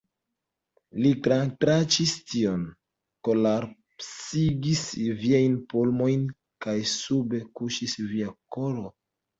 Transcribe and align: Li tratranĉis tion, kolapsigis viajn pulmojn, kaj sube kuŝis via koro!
Li 1.01 1.11
tratranĉis 1.27 2.13
tion, 2.31 2.65
kolapsigis 3.29 4.85
viajn 5.23 5.63
pulmojn, 5.75 6.29
kaj 6.67 6.77
sube 6.99 7.47
kuŝis 7.61 7.99
via 8.13 8.37
koro! 8.59 8.93